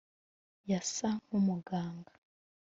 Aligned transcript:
yasa 0.69 1.09
nkumuganga 1.25 2.11